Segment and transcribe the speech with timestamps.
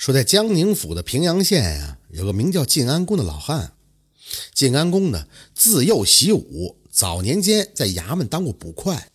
[0.00, 3.74] 说在江宁府的平阳县呀，有个名叫晋安公的老汉。
[4.54, 9.10] 晋安公呢，自幼习武，早年间在衙门当过捕快。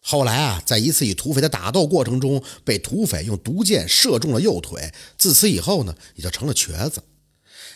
[0.00, 4.90] 后来啊，在一次与土匪的打斗过程中，被土匪用毒箭射中了右腿。
[5.18, 7.02] 自此以后呢，也就成了瘸子。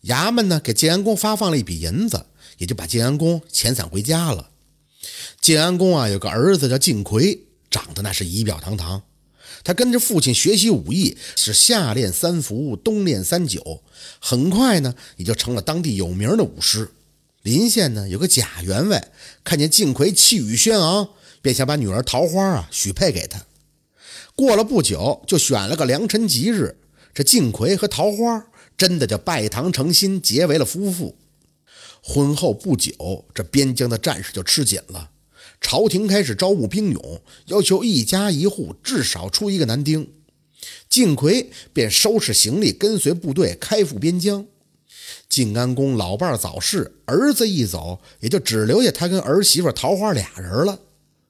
[0.05, 2.25] 衙门呢，给晋安公发放了一笔银子，
[2.57, 4.49] 也就把晋安公遣散回家了。
[5.43, 7.39] 晋安公啊，有个儿子叫晋魁，
[7.71, 9.03] 长得那是仪表堂堂。
[9.63, 13.83] 他跟着父亲学习武艺，是夏练三伏，冬练三九，
[14.19, 16.91] 很快呢也就成了当地有名的武师。
[17.43, 19.11] 临县呢有个贾员外，
[19.45, 23.47] 看见靖奎气宇轩昂，便想把女儿桃花啊许配给他。
[24.35, 26.77] 过了不久，就选了个良辰吉日，
[27.13, 28.47] 这靖奎和桃花
[28.79, 31.17] 真的就拜堂成亲，结为了夫妇。
[32.03, 35.11] 婚后不久，这边疆的战事就吃紧了。
[35.61, 40.11] 朝廷开始招募兵勇，要求一家一户至少出一个男丁。
[40.89, 44.47] 晋魁便收拾行李，跟随部队开赴边疆。
[45.29, 50.81] 晋安公老伴早逝，儿子一走，也就只留下他跟儿媳妇桃花俩人了。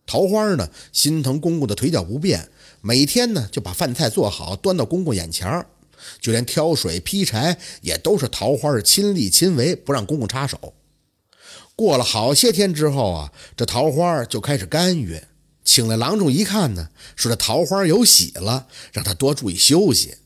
[0.07, 2.49] 桃花呢，心疼公公的腿脚不便，
[2.81, 5.67] 每天呢就把饭菜做好，端到公公眼前
[6.19, 10.73] 就连挑水劈柴也都是桃花亲力亲为，不让公公插手。
[11.81, 15.19] 过了好些天之后啊，这桃花就开始干预，
[15.65, 20.17] 请来郎中一看呢，说这桃花有喜了，让他多注意休息。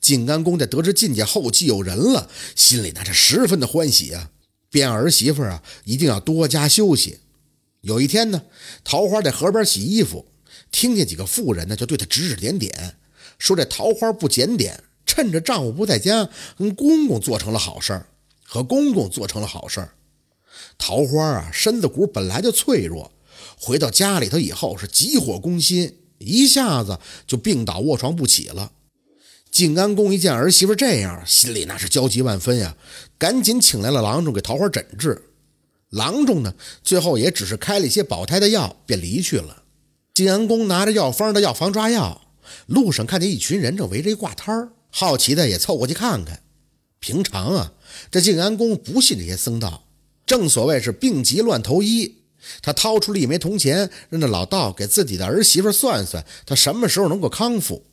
[0.00, 4.30] 晋安公在得知晋家后继有人了，心里那是十分的欢喜啊，
[4.68, 7.20] 便儿媳妇啊一定要多加休息。
[7.82, 8.42] 有一天呢，
[8.82, 10.26] 桃花在河边洗衣服，
[10.72, 12.96] 听见几个妇人呢就对她指指点点，
[13.38, 18.06] 说这桃花不检点，趁着丈夫不在家，跟公公做成了好事儿，
[18.42, 19.94] 和公公做成了好事儿。
[20.80, 23.12] 桃花啊，身子骨本来就脆弱，
[23.58, 28.72] 回到家里头以后是急火攻心，一下子就病倒卧床不起了。
[29.52, 32.76] 晋安公一见儿媳妇这样，心里那是焦急万分呀，
[33.18, 35.22] 赶紧请来了郎中给桃花诊治。
[35.90, 39.64] 郎中呢，最后也只是开了一些保胎的药，便离去了。
[40.14, 42.22] 晋安公拿着药方的药房抓药，
[42.66, 46.42] 路上看见一群人正围着一挂摊儿，好奇的也凑过去看看。
[47.00, 47.72] 平常啊，
[48.10, 49.84] 这晋安公不信这些僧道。
[50.30, 52.14] 正所谓是病急乱投医，
[52.62, 57.84] 他掏出了一枚铜钱，让那老道给自己的儿媳妇算算，他什么时候能够康复。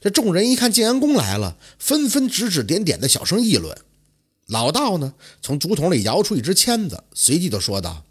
[0.00, 3.76] 这众人一看晋安公来了，纷纷指指点点的小声议论。
[4.46, 8.04] 老道呢，从竹筒里摇出一支签子，随即就说道：“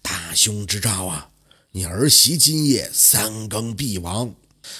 [0.00, 1.30] 大凶之兆啊！
[1.72, 4.32] 你儿媳今夜三更必亡。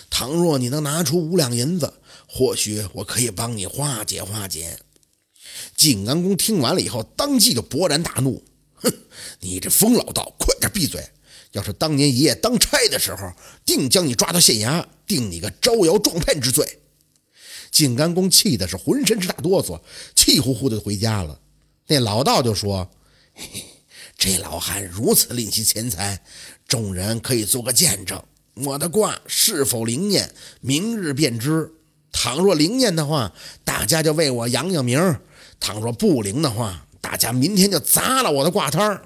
[0.09, 1.94] 倘若你能拿出五两银子，
[2.28, 4.78] 或许我可以帮你化解化解。”
[5.81, 8.45] 晋安公听完了以后，当即就勃然大怒
[8.77, 8.93] ：“哼，
[9.39, 11.03] 你这疯老道，快点闭嘴！
[11.53, 13.33] 要是当年爷爷当差的时候，
[13.65, 16.81] 定将你抓到县衙，定你个招摇撞骗之罪。”
[17.73, 19.81] 晋安公气的是浑身直打哆嗦，
[20.15, 21.41] 气呼呼的回家了。
[21.87, 22.91] 那老道就说
[24.19, 26.23] ：“这老汉如此吝惜钱财，
[26.69, 31.73] 众人可以做个见证，我的卦是否灵验，明日便知。
[32.13, 33.33] 倘若灵验的话，
[33.65, 35.19] 大家就为我扬扬名。”
[35.60, 39.03] 倘若不灵的话，大家明天就砸了我的挂摊儿。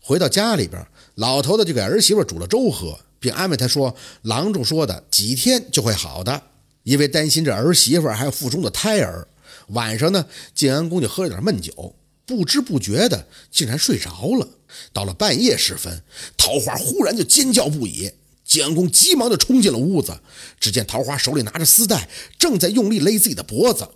[0.00, 0.86] 回到家里边，
[1.16, 6.42] 老头子就给儿媳妇煮了粥喝，并安慰她说：“郎中说的几天就会好的。”
[6.84, 9.28] 因为担心这儿媳妇还有腹中的胎儿，
[9.68, 11.94] 晚上呢，晋安公就喝了点闷酒，
[12.26, 14.48] 不知不觉的竟然睡着了。
[14.92, 16.02] 到了半夜时分，
[16.36, 18.10] 桃花忽然就尖叫不已，
[18.44, 20.18] 晋安公急忙就冲进了屋子，
[20.58, 23.86] 只见桃花手里拿着丝带，正在用力勒自己的脖子。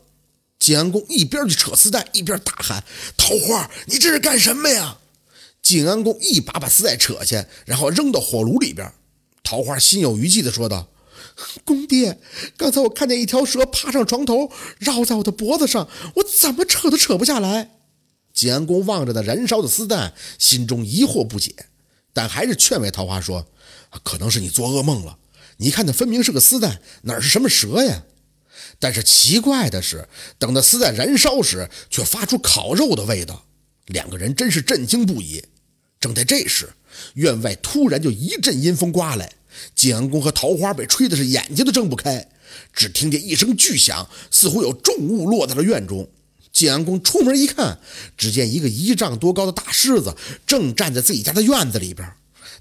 [0.66, 2.82] 晋安公一边去扯丝带，一边大喊
[3.16, 4.98] ：“桃花，你这是干什么呀？”
[5.62, 8.92] 晋安公一把把丝带扯下，然后扔到火炉里边。
[9.44, 10.88] 桃花心有余悸地说道
[11.64, 12.18] ：“公爹，
[12.56, 14.50] 刚才我看见一条蛇爬上床头，
[14.80, 17.70] 绕在我的脖子上，我怎么扯都扯不下来。”
[18.34, 21.54] 晋安公望着那燃烧的丝带，心中疑惑不解，
[22.12, 23.46] 但还是劝慰桃花说
[24.02, 25.16] ：“可能是你做噩梦了。
[25.58, 28.02] 你看，那分明是个丝带，哪是什么蛇呀？”
[28.78, 30.08] 但是奇怪的是，
[30.38, 33.44] 等那丝在燃烧时，却发出烤肉的味道。
[33.86, 35.44] 两个人真是震惊不已。
[36.00, 36.70] 正在这时，
[37.14, 39.32] 院外突然就一阵阴风刮来，
[39.74, 42.28] 晋安公和桃花被吹的是眼睛都睁不开。
[42.72, 46.08] 只听见一声巨响，似乎有重物落在了院中。
[46.52, 47.78] 晋安公出门一看，
[48.16, 50.14] 只见一个一丈多高的大狮子
[50.46, 52.10] 正站在自己家的院子里边。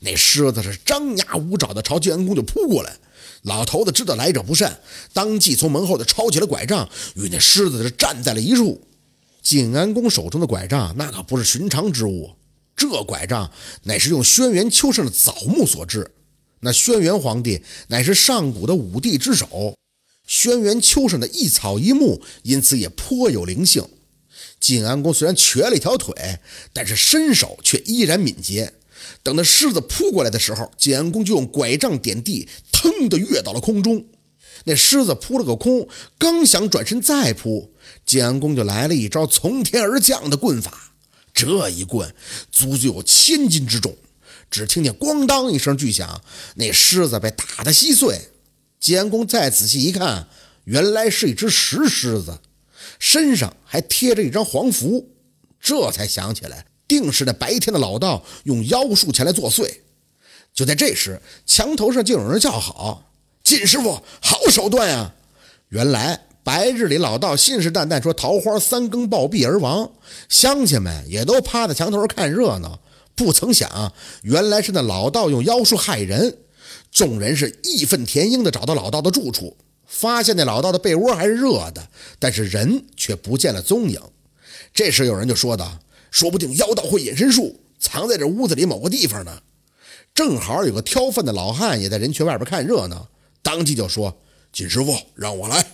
[0.01, 2.97] 那狮子是张牙舞爪的朝晋安公就扑过来。
[3.45, 4.79] 老头子知道来者不善，
[5.13, 8.81] 当即从门后的抄起了拐杖，与那狮子是站在了一处。
[9.41, 12.31] 晋安公手中的拐杖那可不是寻常之物，
[12.75, 13.51] 这拐杖
[13.83, 16.11] 乃是用轩辕丘上的枣木所制。
[16.61, 19.75] 那轩辕皇帝乃是上古的五帝之首，
[20.25, 23.87] 轩辕丘上的一草一木因此也颇有灵性。
[24.59, 26.39] 晋安公虽然瘸了一条腿，
[26.73, 28.73] 但是身手却依然敏捷。
[29.25, 34.05] 等那狮子扑过来的时候，晋安公就用拐杖点地，腾的跃到了空中。
[34.65, 35.89] 那狮子扑了个空，
[36.19, 37.73] 刚想转身再扑，
[38.05, 40.93] 晋安公就来了一招从天而降的棍法。
[41.33, 42.13] 这一棍
[42.51, 43.97] 足足有千斤之重。
[44.51, 46.21] 只听见咣当一声巨响，
[46.57, 48.29] 那狮子被打得稀碎。
[48.79, 50.27] 晋安公再仔细一看，
[50.65, 52.37] 原来是一只石狮子，
[52.99, 55.09] 身上还贴着一张黄符。
[55.59, 59.69] 这才想起来，定是那白天的老道用妖术前来作祟。
[60.53, 63.11] 就在这时，墙头上竟有人叫好
[63.43, 65.13] ：“靳师傅，好手段呀！”
[65.69, 69.91] 原来白日里老道信誓旦旦说桃花三更暴毙而亡，
[70.29, 72.79] 乡亲们也都趴在墙头看热闹。
[73.15, 73.93] 不曾想，
[74.23, 76.37] 原来是那老道用妖术害人。
[76.91, 81.85] 众人是义愤填膺地找到老道的住处，发现那老道的被窝还是热的，
[82.19, 83.99] 但是人却不见了踪影。
[84.73, 85.77] 这时有人就说道
[86.15, 89.41] ：“说不定妖道会隐身术，藏在这屋子里某个地方呢。”
[90.15, 93.09] 正好有个挑粪的老汉也在人群外边看热闹，
[93.41, 94.17] 当即就说
[94.53, 95.73] ：“金师傅，让我来。”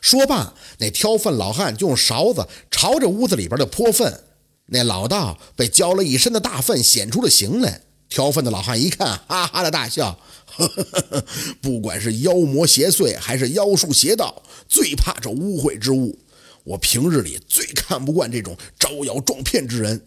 [0.00, 4.22] 说罢，那挑粪老汉就用勺子朝着屋子里边的泼粪。
[4.66, 7.80] 那老道被浇了一身的大粪，显出了形来。
[8.08, 10.16] 挑粪的老汉一看，哈哈的大笑。
[10.46, 11.24] 呵呵呵
[11.60, 16.16] 不管是妖魔邪祟，还是妖术邪道，最怕这污秽之物。
[16.64, 20.06] 我平日里最看不惯这种招摇撞骗之人。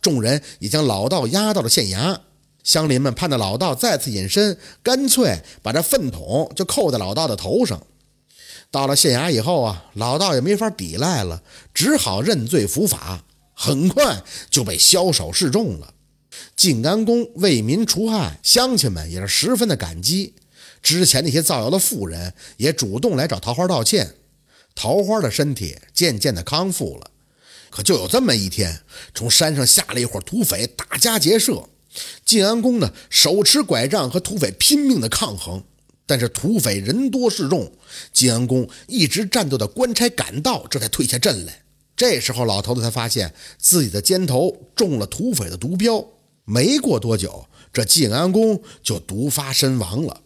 [0.00, 2.18] 众人也将老道押到了县衙。
[2.64, 7.86] 乡邻们怕那老道再次隐身，干脆把这粪桶就扣在老道的头上。
[8.70, 11.42] 到了县衙以后啊，老道也没法抵赖了，
[11.74, 13.24] 只好认罪伏法。
[13.54, 15.94] 很快就被枭首示众了。
[16.56, 20.34] 晋安公为民除害，乡亲们也是十分的感激。
[20.80, 24.14] 之前那些造谣的妇人也主动来找桃花道歉。
[24.74, 27.10] 桃花的身体渐渐的康复了。
[27.70, 28.82] 可就有这么一天，
[29.14, 31.68] 从山上下来一伙土匪，打家劫舍。
[32.24, 35.62] 晋安公呢，手持拐杖和土匪拼命的抗衡，
[36.06, 37.70] 但是土匪人多势众，
[38.12, 41.62] 晋安公一直战斗到官差赶到，这才退下阵来。
[41.94, 46.04] 这时候，老头子才发现自己的肩头中了土匪的毒镖。
[46.44, 50.21] 没过多久，这晋安公就毒发身亡了。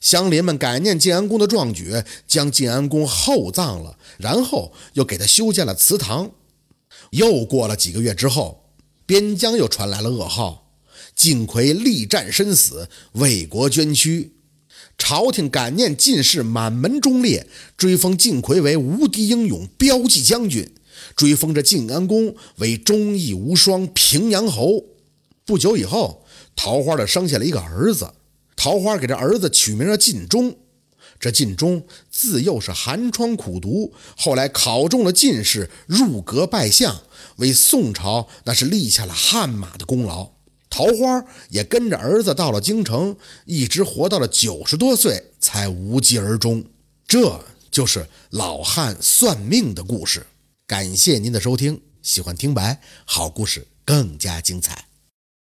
[0.00, 6.30] 乡邻们感念晋安公的壮举，将晋安公厚葬了，然后又给他修建了祠堂。
[7.10, 8.70] 又过了几个月之后，
[9.06, 10.72] 边疆又传来了噩耗：
[11.14, 14.32] 晋魁力战身死，为国捐躯。
[14.96, 17.46] 朝廷感念晋氏满门忠烈，
[17.76, 20.72] 追封晋魁为无敌英勇标记将军。
[21.16, 24.84] 追封着晋安公为忠义无双平阳侯。
[25.44, 28.12] 不久以后，桃花的生下了一个儿子。
[28.64, 30.56] 桃花给这儿子取名叫晋忠。
[31.20, 37.02] 这晋忠自幼是寒窗苦读，后来考中了进士，入阁拜相，
[37.36, 40.30] 为宋朝那是立下了汗马的功劳。
[40.70, 43.14] 桃花也跟着儿子到了京城，
[43.44, 46.64] 一直活到了九十多岁才无疾而终。
[47.06, 47.38] 这
[47.70, 50.26] 就是老汉算命的故事。
[50.66, 54.86] 感谢您的收听，喜欢听白好故事更加精彩。